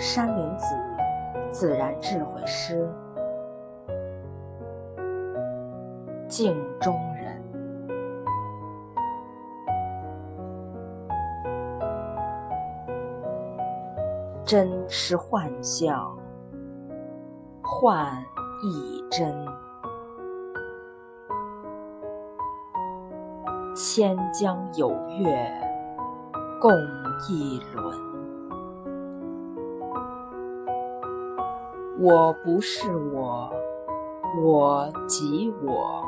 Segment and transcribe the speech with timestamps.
[0.00, 0.76] 山林子
[1.50, 2.88] 自然智慧诗，
[6.28, 7.42] 镜中人，
[14.44, 16.16] 真是幻象，
[17.60, 18.24] 幻
[18.62, 19.34] 亦真。
[23.74, 25.60] 千江有月
[26.60, 26.70] 共
[27.28, 27.98] 一轮，
[32.00, 33.50] 我不是我，
[34.44, 36.00] 我即我，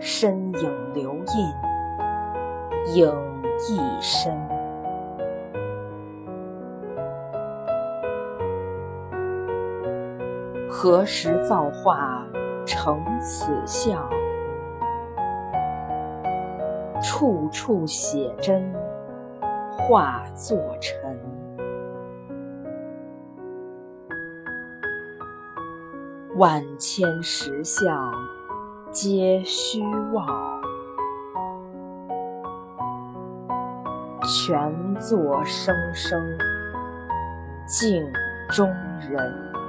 [0.00, 3.14] 身影留印，影
[3.68, 4.34] 亦身。
[10.70, 12.26] 何时造化？
[12.66, 14.08] 成此相，
[17.02, 18.72] 处处写真，
[19.70, 21.33] 化作尘。
[26.36, 28.12] 万千石像
[28.90, 29.80] 皆虚
[30.12, 30.26] 妄，
[34.22, 36.20] 全作声声
[37.68, 38.04] 镜
[38.50, 38.68] 中
[39.08, 39.63] 人。